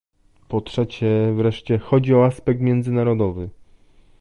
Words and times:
Po 0.47 0.61
trzecie 0.61 1.33
wreszcie 1.35 1.77
chodzi 1.79 2.13
o 2.15 2.25
aspekt 2.25 2.61
międzynarodowy 2.61 3.49